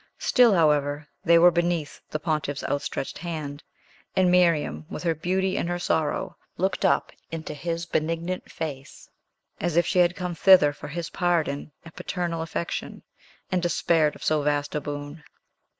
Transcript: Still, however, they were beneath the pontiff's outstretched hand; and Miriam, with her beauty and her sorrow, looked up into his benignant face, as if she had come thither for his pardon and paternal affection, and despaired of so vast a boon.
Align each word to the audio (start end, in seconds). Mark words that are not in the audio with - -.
Still, 0.17 0.55
however, 0.55 1.07
they 1.23 1.37
were 1.37 1.51
beneath 1.51 2.01
the 2.09 2.17
pontiff's 2.17 2.63
outstretched 2.63 3.19
hand; 3.19 3.61
and 4.15 4.31
Miriam, 4.31 4.83
with 4.89 5.03
her 5.03 5.13
beauty 5.13 5.55
and 5.59 5.69
her 5.69 5.77
sorrow, 5.77 6.35
looked 6.57 6.83
up 6.83 7.11
into 7.29 7.53
his 7.53 7.85
benignant 7.85 8.49
face, 8.51 9.11
as 9.59 9.77
if 9.77 9.85
she 9.85 9.99
had 9.99 10.15
come 10.15 10.33
thither 10.33 10.73
for 10.73 10.87
his 10.87 11.11
pardon 11.11 11.71
and 11.85 11.95
paternal 11.95 12.41
affection, 12.41 13.03
and 13.51 13.61
despaired 13.61 14.15
of 14.15 14.23
so 14.23 14.41
vast 14.41 14.73
a 14.73 14.81
boon. 14.81 15.23